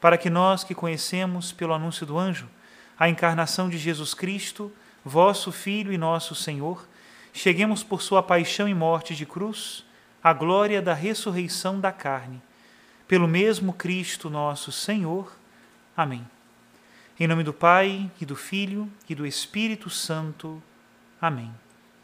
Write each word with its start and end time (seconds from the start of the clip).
para 0.00 0.18
que 0.18 0.30
nós 0.30 0.62
que 0.62 0.74
conhecemos, 0.74 1.52
pelo 1.52 1.72
anúncio 1.72 2.06
do 2.06 2.18
anjo, 2.18 2.48
a 2.98 3.08
encarnação 3.08 3.68
de 3.68 3.78
Jesus 3.78 4.14
Cristo, 4.14 4.72
vosso 5.04 5.52
Filho 5.52 5.92
e 5.92 5.98
nosso 5.98 6.34
Senhor, 6.34 6.86
cheguemos 7.32 7.82
por 7.82 8.02
sua 8.02 8.22
paixão 8.22 8.68
e 8.68 8.74
morte 8.74 9.14
de 9.14 9.26
cruz 9.26 9.84
à 10.22 10.32
glória 10.32 10.82
da 10.82 10.94
ressurreição 10.94 11.78
da 11.78 11.92
carne. 11.92 12.42
Pelo 13.06 13.28
mesmo 13.28 13.72
Cristo 13.72 14.28
nosso 14.28 14.72
Senhor. 14.72 15.32
Amém. 15.96 16.26
Em 17.18 17.26
nome 17.26 17.44
do 17.44 17.52
Pai, 17.52 18.10
e 18.20 18.26
do 18.26 18.34
Filho, 18.34 18.90
e 19.08 19.14
do 19.14 19.26
Espírito 19.26 19.88
Santo. 19.88 20.62
Amém. 21.20 21.50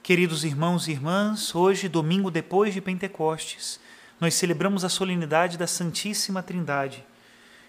Queridos 0.02 0.42
irmãos 0.44 0.88
e 0.88 0.92
irmãs, 0.92 1.54
hoje, 1.54 1.88
domingo 1.88 2.30
depois 2.30 2.72
de 2.72 2.80
Pentecostes, 2.80 3.78
nós 4.20 4.34
celebramos 4.34 4.84
a 4.84 4.88
solenidade 4.88 5.58
da 5.58 5.66
Santíssima 5.66 6.42
Trindade. 6.42 7.04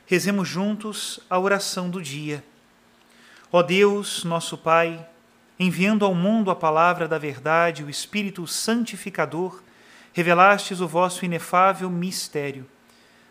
Rezemos 0.06 0.48
juntos 0.48 1.20
a 1.30 1.40
oração 1.40 1.90
do 1.90 2.02
dia. 2.02 2.44
Ó 3.52 3.62
Deus, 3.62 4.24
nosso 4.24 4.58
Pai, 4.58 5.08
enviando 5.60 6.04
ao 6.04 6.14
mundo 6.14 6.52
a 6.52 6.56
palavra 6.56 7.08
da 7.08 7.18
verdade, 7.18 7.84
o 7.84 7.90
Espírito 7.90 8.46
santificador, 8.48 9.62
revelastes 10.12 10.82
o 10.82 10.88
vosso 10.88 11.26
inefável 11.26 11.90
mistério. 11.90 12.66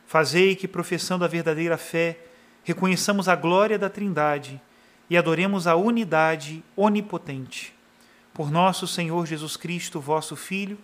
Fazei 0.07 0.55
que, 0.57 0.69
professando 0.69 1.25
a 1.25 1.29
verdadeira 1.29 1.77
fé, 1.77 2.19
reconheçamos 2.65 3.29
a 3.29 3.37
glória 3.37 3.79
da 3.79 3.89
Trindade 3.89 4.61
e 5.09 5.17
adoremos 5.17 5.67
a 5.67 5.77
unidade 5.77 6.63
onipotente 6.77 7.75
por 8.33 8.51
nosso 8.51 8.87
Senhor 8.87 9.27
Jesus 9.27 9.57
Cristo, 9.57 10.01
vosso 10.01 10.37
Filho, 10.37 10.79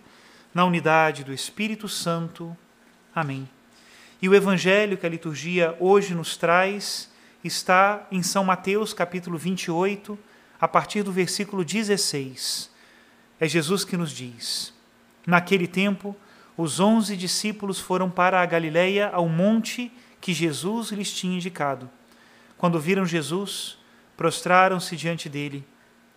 na 0.53 0.65
unidade 0.65 1.23
do 1.23 1.33
Espírito 1.33 1.87
Santo. 1.87 2.55
Amém. 3.13 3.47
E 4.21 4.27
o 4.27 4.35
evangelho 4.35 4.97
que 4.97 5.05
a 5.05 5.09
liturgia 5.09 5.75
hoje 5.79 6.13
nos 6.13 6.35
traz 6.35 7.09
está 7.43 8.07
em 8.11 8.21
São 8.21 8.43
Mateus, 8.43 8.93
capítulo 8.93 9.37
28, 9.37 10.17
a 10.59 10.67
partir 10.67 11.03
do 11.03 11.11
versículo 11.11 11.63
16. 11.63 12.69
É 13.39 13.47
Jesus 13.47 13.85
que 13.85 13.95
nos 13.95 14.11
diz: 14.11 14.73
Naquele 15.25 15.67
tempo, 15.67 16.15
os 16.57 16.79
onze 16.79 17.15
discípulos 17.15 17.79
foram 17.79 18.09
para 18.09 18.41
a 18.41 18.45
Galileia, 18.45 19.09
ao 19.13 19.29
monte 19.29 19.91
que 20.19 20.33
Jesus 20.33 20.89
lhes 20.89 21.11
tinha 21.11 21.35
indicado. 21.35 21.89
Quando 22.57 22.79
viram 22.79 23.05
Jesus, 23.05 23.77
prostraram-se 24.17 24.97
diante 24.97 25.29
dele 25.29 25.65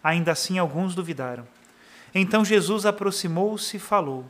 Ainda 0.03 0.33
assim, 0.33 0.59
alguns 0.59 0.95
duvidaram. 0.95 1.47
Então 2.15 2.45
Jesus 2.45 2.85
aproximou-se 2.85 3.77
e 3.77 3.81
falou: 3.81 4.27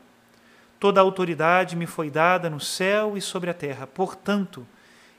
Toda 0.82 1.00
a 1.00 1.04
autoridade 1.04 1.76
me 1.76 1.87
foi 1.87 2.10
dada 2.10 2.50
no 2.50 2.59
céu 2.59 3.16
e 3.16 3.20
sobre 3.20 3.48
a 3.48 3.54
terra. 3.54 3.87
Portanto, 3.87 4.66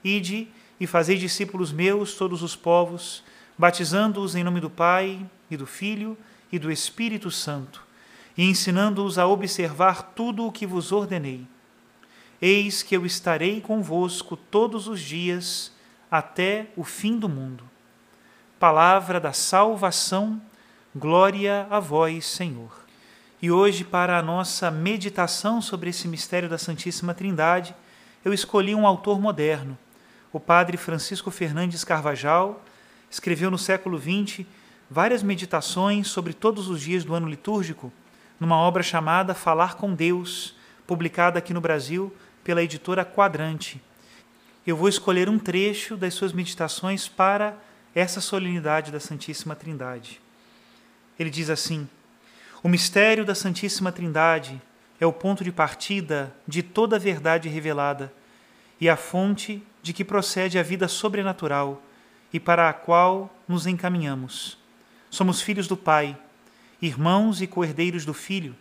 ide 0.04 0.50
e 0.78 0.86
fazei 0.86 1.16
discípulos 1.16 1.72
meus 1.72 2.16
todos 2.16 2.44
os 2.44 2.54
povos, 2.54 3.24
batizando-os 3.58 4.36
em 4.36 4.44
nome 4.44 4.60
do 4.60 4.70
Pai 4.70 5.26
e 5.50 5.56
do 5.56 5.66
Filho 5.66 6.18
e 6.52 6.60
do 6.60 6.70
Espírito 6.70 7.32
Santo, 7.32 7.82
e 8.38 8.44
ensinando-os 8.44 9.18
a 9.18 9.26
observar 9.26 10.12
tudo 10.14 10.46
o 10.46 10.52
que 10.52 10.68
vos 10.68 10.92
ordenei. 10.92 11.48
Eis 12.42 12.84
que 12.84 12.98
eu 12.98 13.06
estarei 13.06 13.62
convosco 13.62 14.36
todos 14.36 14.90
os 14.90 15.00
dias 15.00 15.72
até 16.12 16.68
o 16.76 16.84
fim 16.84 17.18
do 17.18 17.30
mundo 17.30 17.64
palavra 18.60 19.20
da 19.20 19.34
salvação, 19.34 20.42
glória 20.96 21.68
a 21.70 21.82
vós, 21.82 22.26
Senhor. 22.26 22.83
E 23.44 23.52
hoje, 23.52 23.84
para 23.84 24.18
a 24.18 24.22
nossa 24.22 24.72
meditação 24.72 25.62
sobre 25.62 25.90
esse 25.90 26.08
mistério 26.08 26.48
da 26.48 26.58
Santíssima 26.58 27.14
Trindade, 27.14 27.76
eu 28.24 28.34
escolhi 28.34 28.74
um 28.74 28.88
autor 28.88 29.20
moderno. 29.20 29.78
O 30.32 30.40
padre 30.40 30.78
Francisco 30.78 31.30
Fernandes 31.30 31.84
Carvajal 31.84 32.64
escreveu 33.12 33.52
no 33.52 33.58
século 33.58 34.00
XX 34.00 34.46
várias 34.90 35.22
meditações 35.22 36.08
sobre 36.08 36.32
todos 36.32 36.70
os 36.70 36.80
dias 36.80 37.04
do 37.04 37.14
ano 37.14 37.28
litúrgico, 37.28 37.92
numa 38.40 38.56
obra 38.56 38.82
chamada 38.82 39.34
Falar 39.34 39.76
com 39.76 39.94
Deus, 39.94 40.56
publicada 40.88 41.38
aqui 41.38 41.54
no 41.54 41.60
Brasil 41.60 42.16
pela 42.46 42.64
editora 42.64 43.04
Quadrante. 43.04 43.82
Eu 44.66 44.78
vou 44.78 44.88
escolher 44.88 45.28
um 45.28 45.38
trecho 45.38 45.98
das 45.98 46.14
suas 46.14 46.32
meditações 46.32 47.10
para 47.10 47.58
essa 47.94 48.22
solenidade 48.22 48.90
da 48.90 49.02
Santíssima 49.02 49.54
Trindade. 49.54 50.22
Ele 51.20 51.30
diz 51.30 51.50
assim: 51.50 51.90
O 52.64 52.70
mistério 52.70 53.26
da 53.26 53.36
Santíssima 53.36 53.92
Trindade 53.92 54.60
é 55.00 55.06
o 55.06 55.14
ponto 55.14 55.44
de 55.44 55.52
partida 55.52 56.34
de 56.48 56.64
toda 56.64 56.96
a 56.96 57.00
verdade 57.00 57.50
revelada 57.50 58.12
e 58.80 58.90
a 58.90 58.96
fonte 58.96 59.62
de 59.82 59.94
que 59.94 60.04
procede 60.04 60.58
a 60.58 60.64
vida 60.64 60.88
sobrenatural 60.88 61.84
e 62.32 62.40
para 62.40 62.70
a 62.70 62.74
qual 62.74 63.32
nos 63.48 63.68
encaminhamos. 63.68 64.58
Somos 65.10 65.42
filhos 65.42 65.68
do 65.68 65.78
Pai, 65.78 66.18
irmãos 66.82 67.42
e 67.42 67.48
coerdeiros 67.48 68.06
do 68.06 68.14
Filho, 68.14 68.56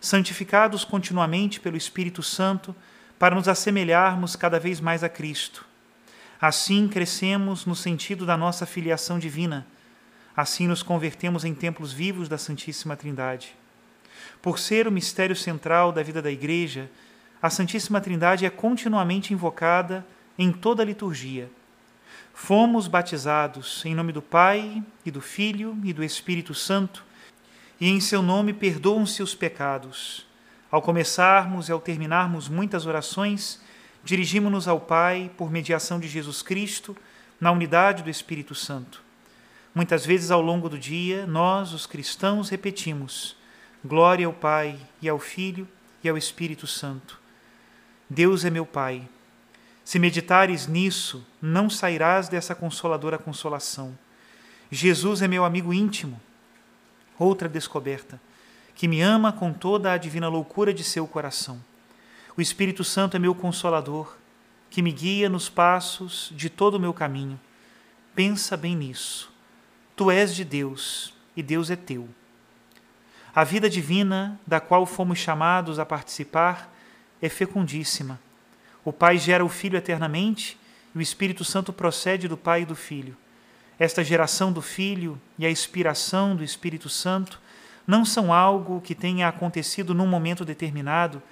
santificados 0.00 0.84
continuamente 0.84 1.60
pelo 1.60 1.76
Espírito 1.76 2.22
Santo 2.22 2.74
para 3.18 3.34
nos 3.34 3.48
assemelharmos 3.48 4.36
cada 4.36 4.58
vez 4.58 4.80
mais 4.80 5.02
a 5.02 5.08
Cristo 5.08 5.64
Assim 6.46 6.88
crescemos 6.88 7.64
no 7.64 7.74
sentido 7.74 8.26
da 8.26 8.36
nossa 8.36 8.66
filiação 8.66 9.18
divina. 9.18 9.66
Assim 10.36 10.66
nos 10.66 10.82
convertemos 10.82 11.44
em 11.44 11.54
templos 11.54 11.92
vivos 11.92 12.28
da 12.28 12.36
Santíssima 12.36 12.96
Trindade. 12.96 13.54
Por 14.42 14.58
ser 14.58 14.88
o 14.88 14.92
mistério 14.92 15.36
central 15.36 15.92
da 15.92 16.02
vida 16.02 16.20
da 16.20 16.30
Igreja, 16.30 16.90
a 17.40 17.50
Santíssima 17.50 18.00
Trindade 18.00 18.44
é 18.44 18.50
continuamente 18.50 19.32
invocada 19.32 20.04
em 20.38 20.50
toda 20.50 20.82
a 20.82 20.86
liturgia. 20.86 21.50
Fomos 22.32 22.88
batizados 22.88 23.84
em 23.84 23.94
nome 23.94 24.12
do 24.12 24.20
Pai 24.20 24.82
e 25.06 25.10
do 25.10 25.20
Filho 25.20 25.78
e 25.84 25.92
do 25.92 26.02
Espírito 26.02 26.52
Santo, 26.52 27.04
e 27.80 27.88
em 27.88 28.00
seu 28.00 28.22
nome 28.22 28.52
perdoam-se 28.52 29.22
os 29.22 29.34
pecados. 29.34 30.26
Ao 30.70 30.82
começarmos 30.82 31.68
e 31.68 31.72
ao 31.72 31.80
terminarmos 31.80 32.48
muitas 32.48 32.86
orações, 32.86 33.60
dirigimos-nos 34.02 34.66
ao 34.66 34.80
Pai 34.80 35.30
por 35.36 35.50
mediação 35.50 36.00
de 36.00 36.08
Jesus 36.08 36.42
Cristo, 36.42 36.96
na 37.40 37.52
unidade 37.52 38.02
do 38.02 38.10
Espírito 38.10 38.54
Santo. 38.54 39.03
Muitas 39.74 40.06
vezes 40.06 40.30
ao 40.30 40.40
longo 40.40 40.68
do 40.68 40.78
dia, 40.78 41.26
nós, 41.26 41.72
os 41.72 41.84
cristãos, 41.84 42.48
repetimos: 42.48 43.36
Glória 43.84 44.26
ao 44.26 44.32
Pai, 44.32 44.78
e 45.02 45.08
ao 45.08 45.18
Filho, 45.18 45.66
e 46.02 46.08
ao 46.08 46.16
Espírito 46.16 46.66
Santo. 46.66 47.20
Deus 48.08 48.44
é 48.44 48.50
meu 48.50 48.64
Pai. 48.64 49.08
Se 49.84 49.98
meditares 49.98 50.68
nisso, 50.68 51.26
não 51.42 51.68
sairás 51.68 52.28
dessa 52.28 52.54
consoladora 52.54 53.18
consolação. 53.18 53.98
Jesus 54.70 55.20
é 55.22 55.28
meu 55.28 55.44
amigo 55.44 55.74
íntimo. 55.74 56.20
Outra 57.18 57.48
descoberta, 57.48 58.20
que 58.76 58.86
me 58.86 59.00
ama 59.00 59.32
com 59.32 59.52
toda 59.52 59.92
a 59.92 59.98
divina 59.98 60.28
loucura 60.28 60.72
de 60.72 60.84
seu 60.84 61.06
coração. 61.06 61.62
O 62.36 62.40
Espírito 62.40 62.84
Santo 62.84 63.16
é 63.16 63.20
meu 63.20 63.34
consolador, 63.34 64.16
que 64.70 64.82
me 64.82 64.92
guia 64.92 65.28
nos 65.28 65.48
passos 65.48 66.32
de 66.34 66.48
todo 66.48 66.74
o 66.74 66.80
meu 66.80 66.94
caminho. 66.94 67.38
Pensa 68.14 68.56
bem 68.56 68.74
nisso. 68.74 69.33
Tu 69.96 70.10
és 70.10 70.34
de 70.34 70.44
Deus 70.44 71.14
e 71.36 71.42
Deus 71.42 71.70
é 71.70 71.76
teu. 71.76 72.08
A 73.34 73.44
vida 73.44 73.68
divina, 73.68 74.38
da 74.46 74.60
qual 74.60 74.86
fomos 74.86 75.18
chamados 75.18 75.78
a 75.78 75.86
participar, 75.86 76.72
é 77.20 77.28
fecundíssima. 77.28 78.20
O 78.84 78.92
Pai 78.92 79.18
gera 79.18 79.44
o 79.44 79.48
Filho 79.48 79.76
eternamente 79.76 80.58
e 80.94 80.98
o 80.98 81.00
Espírito 81.00 81.44
Santo 81.44 81.72
procede 81.72 82.28
do 82.28 82.36
Pai 82.36 82.62
e 82.62 82.66
do 82.66 82.76
Filho. 82.76 83.16
Esta 83.78 84.04
geração 84.04 84.52
do 84.52 84.62
Filho 84.62 85.20
e 85.38 85.44
a 85.44 85.50
inspiração 85.50 86.36
do 86.36 86.44
Espírito 86.44 86.88
Santo 86.88 87.40
não 87.86 88.04
são 88.04 88.32
algo 88.32 88.80
que 88.80 88.94
tenha 88.94 89.28
acontecido 89.28 89.94
num 89.94 90.06
momento 90.06 90.44
determinado, 90.44 91.22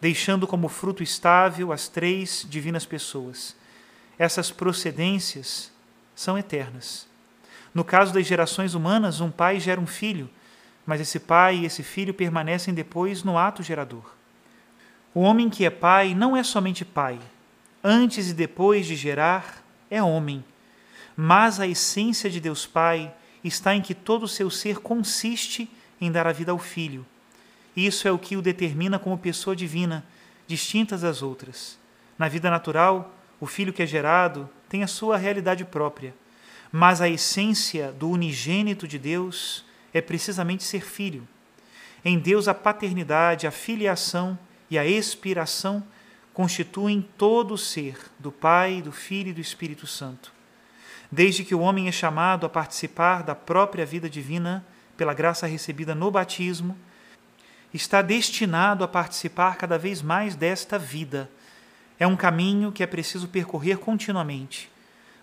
deixando 0.00 0.46
como 0.46 0.68
fruto 0.68 1.02
estável 1.02 1.72
as 1.72 1.88
três 1.88 2.46
divinas 2.48 2.84
pessoas. 2.84 3.56
Essas 4.18 4.50
procedências 4.50 5.72
são 6.14 6.36
eternas. 6.36 7.06
No 7.76 7.84
caso 7.84 8.10
das 8.14 8.26
gerações 8.26 8.72
humanas, 8.72 9.20
um 9.20 9.30
pai 9.30 9.60
gera 9.60 9.78
um 9.78 9.86
filho, 9.86 10.30
mas 10.86 10.98
esse 10.98 11.20
pai 11.20 11.56
e 11.56 11.66
esse 11.66 11.82
filho 11.82 12.14
permanecem 12.14 12.72
depois 12.72 13.22
no 13.22 13.36
ato 13.36 13.62
gerador. 13.62 14.14
O 15.12 15.20
homem 15.20 15.50
que 15.50 15.62
é 15.62 15.68
pai 15.68 16.14
não 16.14 16.34
é 16.34 16.42
somente 16.42 16.86
pai. 16.86 17.18
Antes 17.84 18.30
e 18.30 18.32
depois 18.32 18.86
de 18.86 18.96
gerar, 18.96 19.62
é 19.90 20.02
homem. 20.02 20.42
Mas 21.14 21.60
a 21.60 21.66
essência 21.66 22.30
de 22.30 22.40
Deus 22.40 22.64
Pai 22.64 23.12
está 23.44 23.74
em 23.74 23.82
que 23.82 23.94
todo 23.94 24.22
o 24.22 24.28
seu 24.28 24.48
ser 24.48 24.78
consiste 24.78 25.70
em 26.00 26.10
dar 26.10 26.26
a 26.26 26.32
vida 26.32 26.52
ao 26.52 26.58
Filho. 26.58 27.04
Isso 27.76 28.08
é 28.08 28.10
o 28.10 28.18
que 28.18 28.38
o 28.38 28.42
determina 28.42 28.98
como 28.98 29.18
pessoa 29.18 29.54
divina, 29.54 30.02
distintas 30.46 31.02
das 31.02 31.20
outras. 31.20 31.78
Na 32.18 32.26
vida 32.26 32.48
natural, 32.48 33.14
o 33.38 33.44
filho 33.44 33.70
que 33.70 33.82
é 33.82 33.86
gerado 33.86 34.48
tem 34.66 34.82
a 34.82 34.86
sua 34.86 35.18
realidade 35.18 35.62
própria 35.62 36.14
mas 36.76 37.00
a 37.00 37.08
essência 37.08 37.90
do 37.90 38.10
unigênito 38.10 38.86
de 38.86 38.98
Deus 38.98 39.64
é 39.94 40.02
precisamente 40.02 40.62
ser 40.62 40.84
filho. 40.84 41.26
Em 42.04 42.18
Deus, 42.18 42.48
a 42.48 42.52
paternidade, 42.52 43.46
a 43.46 43.50
filiação 43.50 44.38
e 44.70 44.78
a 44.78 44.84
expiração 44.84 45.82
constituem 46.34 47.00
todo 47.16 47.54
o 47.54 47.58
ser 47.58 47.98
do 48.18 48.30
Pai, 48.30 48.82
do 48.82 48.92
Filho 48.92 49.30
e 49.30 49.32
do 49.32 49.40
Espírito 49.40 49.86
Santo. 49.86 50.30
Desde 51.10 51.44
que 51.44 51.54
o 51.54 51.60
homem 51.60 51.88
é 51.88 51.92
chamado 51.92 52.44
a 52.44 52.48
participar 52.50 53.22
da 53.22 53.34
própria 53.34 53.86
vida 53.86 54.10
divina 54.10 54.62
pela 54.98 55.14
graça 55.14 55.46
recebida 55.46 55.94
no 55.94 56.10
batismo, 56.10 56.76
está 57.72 58.02
destinado 58.02 58.84
a 58.84 58.88
participar 58.88 59.56
cada 59.56 59.78
vez 59.78 60.02
mais 60.02 60.36
desta 60.36 60.78
vida. 60.78 61.30
É 61.98 62.06
um 62.06 62.16
caminho 62.16 62.70
que 62.70 62.82
é 62.82 62.86
preciso 62.86 63.28
percorrer 63.28 63.78
continuamente 63.78 64.75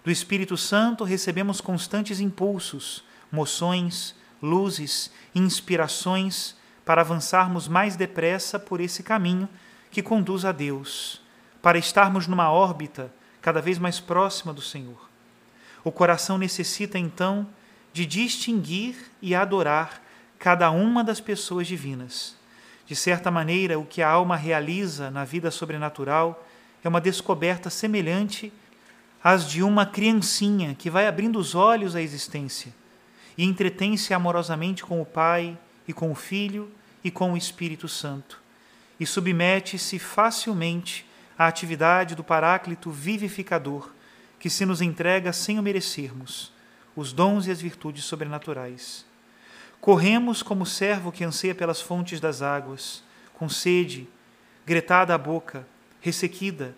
do 0.03 0.11
Espírito 0.11 0.57
Santo 0.57 1.03
recebemos 1.03 1.61
constantes 1.61 2.19
impulsos, 2.19 3.03
moções, 3.31 4.13
luzes, 4.41 5.09
inspirações 5.33 6.55
para 6.83 7.01
avançarmos 7.01 7.67
mais 7.67 7.95
depressa 7.95 8.59
por 8.59 8.81
esse 8.81 9.01
caminho 9.01 9.47
que 9.89 10.03
conduz 10.03 10.43
a 10.43 10.51
Deus, 10.51 11.21
para 11.61 11.77
estarmos 11.77 12.27
numa 12.27 12.51
órbita 12.51 13.13
cada 13.41 13.61
vez 13.61 13.77
mais 13.77 13.99
próxima 13.99 14.53
do 14.53 14.61
Senhor. 14.61 15.09
O 15.83 15.91
coração 15.91 16.37
necessita 16.37 16.99
então 16.99 17.47
de 17.93 18.05
distinguir 18.05 18.95
e 19.21 19.33
adorar 19.33 20.01
cada 20.37 20.69
uma 20.71 21.03
das 21.03 21.21
pessoas 21.21 21.67
divinas. 21.67 22.35
De 22.85 22.95
certa 22.95 23.31
maneira, 23.31 23.79
o 23.79 23.85
que 23.85 24.01
a 24.01 24.09
alma 24.09 24.35
realiza 24.35 25.09
na 25.09 25.23
vida 25.23 25.49
sobrenatural 25.51 26.45
é 26.83 26.89
uma 26.89 26.99
descoberta 26.99 27.69
semelhante 27.69 28.51
as 29.23 29.49
de 29.49 29.63
uma 29.63 29.85
criancinha 29.85 30.75
que 30.75 30.89
vai 30.89 31.07
abrindo 31.07 31.39
os 31.39 31.55
olhos 31.55 31.95
à 31.95 32.01
existência 32.01 32.73
e 33.37 33.45
entretém-se 33.45 34.13
amorosamente 34.13 34.83
com 34.83 35.01
o 35.01 35.05
Pai 35.05 35.57
e 35.87 35.93
com 35.93 36.11
o 36.11 36.15
Filho 36.15 36.69
e 37.03 37.09
com 37.09 37.33
o 37.33 37.37
Espírito 37.37 37.87
Santo, 37.87 38.41
e 38.99 39.05
submete-se 39.05 39.97
facilmente 39.97 41.05
à 41.37 41.47
atividade 41.47 42.15
do 42.15 42.23
Paráclito 42.23 42.91
vivificador, 42.91 43.91
que 44.39 44.49
se 44.49 44.65
nos 44.65 44.81
entrega 44.81 45.31
sem 45.31 45.57
o 45.57 45.63
merecermos, 45.63 46.51
os 46.95 47.13
dons 47.13 47.47
e 47.47 47.51
as 47.51 47.61
virtudes 47.61 48.03
sobrenaturais. 48.03 49.05
Corremos 49.79 50.43
como 50.43 50.65
servo 50.65 51.11
que 51.11 51.23
anseia 51.23 51.55
pelas 51.55 51.81
fontes 51.81 52.19
das 52.19 52.41
águas, 52.41 53.03
com 53.33 53.49
sede, 53.49 54.07
gretada 54.65 55.13
a 55.13 55.17
boca, 55.17 55.67
ressequida, 55.99 56.75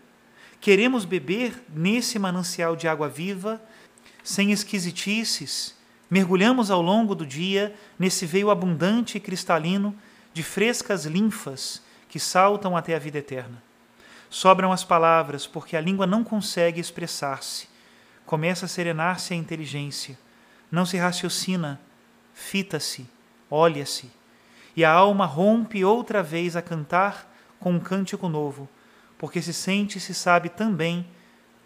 Queremos 0.65 1.05
beber 1.05 1.63
nesse 1.69 2.17
manancial 2.17 2.75
de 2.75 2.87
água 2.87 3.07
viva, 3.07 3.61
sem 4.23 4.51
esquisitices. 4.51 5.75
Mergulhamos 6.09 6.71
ao 6.71 6.81
longo 6.81 7.13
do 7.13 7.23
dia 7.23 7.75
nesse 7.99 8.25
veio 8.25 8.49
abundante 8.49 9.15
e 9.15 9.21
cristalino 9.21 9.95
de 10.33 10.41
frescas 10.41 11.05
linfas 11.05 11.83
que 12.09 12.19
saltam 12.19 12.75
até 12.75 12.95
a 12.95 12.99
vida 12.99 13.19
eterna. 13.19 13.61
Sobram 14.27 14.71
as 14.71 14.83
palavras, 14.83 15.45
porque 15.45 15.77
a 15.77 15.81
língua 15.81 16.07
não 16.07 16.23
consegue 16.23 16.81
expressar-se. 16.81 17.67
Começa 18.25 18.65
a 18.65 18.67
serenar-se 18.67 19.35
a 19.35 19.37
inteligência. 19.37 20.17
Não 20.71 20.83
se 20.83 20.97
raciocina, 20.97 21.79
fita-se, 22.33 23.07
olha-se. 23.51 24.09
E 24.75 24.83
a 24.83 24.91
alma 24.91 25.27
rompe 25.27 25.85
outra 25.85 26.23
vez 26.23 26.55
a 26.55 26.61
cantar 26.63 27.31
com 27.59 27.73
um 27.73 27.79
cântico 27.79 28.27
novo 28.27 28.67
porque 29.17 29.41
se 29.41 29.53
sente 29.53 29.97
e 29.97 30.01
se 30.01 30.13
sabe 30.13 30.49
também 30.49 31.05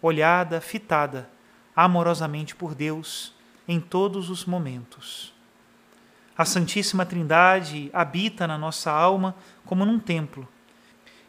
olhada, 0.02 0.60
fitada 0.60 1.28
amorosamente 1.74 2.54
por 2.54 2.74
Deus 2.74 3.34
em 3.66 3.80
todos 3.80 4.28
os 4.28 4.44
momentos. 4.44 5.32
A 6.36 6.44
Santíssima 6.44 7.06
Trindade 7.06 7.90
habita 7.92 8.46
na 8.46 8.58
nossa 8.58 8.90
alma 8.90 9.34
como 9.64 9.84
num 9.84 9.98
templo. 9.98 10.48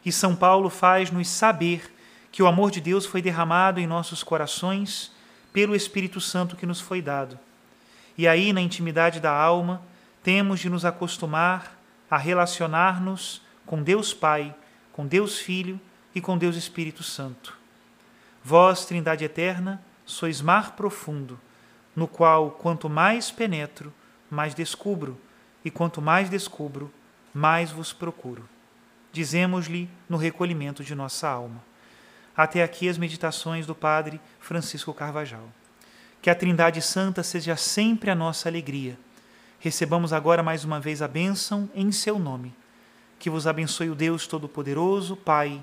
E 0.04 0.10
São 0.10 0.34
Paulo 0.34 0.68
faz-nos 0.68 1.28
saber 1.28 1.94
que 2.30 2.42
o 2.42 2.46
amor 2.46 2.70
de 2.70 2.80
Deus 2.80 3.06
foi 3.06 3.22
derramado 3.22 3.78
em 3.78 3.86
nossos 3.86 4.22
corações 4.22 5.12
pelo 5.52 5.76
Espírito 5.76 6.20
Santo 6.20 6.56
que 6.56 6.66
nos 6.66 6.80
foi 6.80 7.02
dado. 7.02 7.38
E 8.16 8.26
aí, 8.26 8.52
na 8.52 8.60
intimidade 8.60 9.20
da 9.20 9.32
alma, 9.32 9.82
temos 10.22 10.60
de 10.60 10.68
nos 10.68 10.84
acostumar 10.84 11.78
a 12.10 12.16
relacionar-nos 12.16 13.42
com 13.64 13.82
Deus 13.82 14.12
Pai, 14.12 14.54
com 14.92 15.06
Deus 15.06 15.38
Filho 15.38 15.80
e 16.14 16.20
com 16.20 16.36
Deus 16.36 16.56
Espírito 16.56 17.02
Santo. 17.02 17.58
Vós, 18.44 18.84
Trindade 18.84 19.24
eterna, 19.24 19.82
sois 20.04 20.40
mar 20.40 20.72
profundo, 20.72 21.38
no 21.94 22.08
qual 22.08 22.50
quanto 22.50 22.88
mais 22.88 23.30
penetro, 23.30 23.92
mais 24.30 24.54
descubro, 24.54 25.18
e 25.64 25.70
quanto 25.70 26.02
mais 26.02 26.28
descubro, 26.28 26.92
mais 27.32 27.70
vos 27.70 27.92
procuro. 27.92 28.48
Dizemos-lhe 29.12 29.88
no 30.08 30.16
recolhimento 30.16 30.82
de 30.82 30.94
nossa 30.94 31.28
alma. 31.28 31.62
Até 32.36 32.62
aqui 32.62 32.88
as 32.88 32.98
meditações 32.98 33.66
do 33.66 33.74
Padre 33.74 34.20
Francisco 34.40 34.92
Carvajal. 34.92 35.48
Que 36.20 36.30
a 36.30 36.34
Trindade 36.34 36.80
Santa 36.80 37.22
seja 37.22 37.56
sempre 37.56 38.10
a 38.10 38.14
nossa 38.14 38.48
alegria. 38.48 38.98
Recebamos 39.60 40.12
agora 40.12 40.42
mais 40.42 40.64
uma 40.64 40.80
vez 40.80 41.02
a 41.02 41.08
bênção 41.08 41.70
em 41.74 41.92
seu 41.92 42.18
nome. 42.18 42.54
Que 43.18 43.30
vos 43.30 43.46
abençoe 43.46 43.90
o 43.90 43.94
Deus 43.94 44.26
Todo-Poderoso, 44.26 45.14
Pai 45.14 45.62